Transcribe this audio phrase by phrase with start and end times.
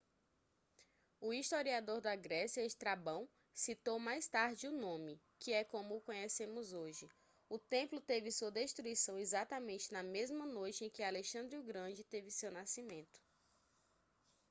[1.19, 6.73] o historiador da grécia estrabão citou mais tarde o nome que é como o conhecemos
[6.73, 7.07] hoje
[7.47, 12.31] o templo teve sua destruição exatamente na mesma noite em que alexandre o grande teve
[12.31, 13.21] seu nascimento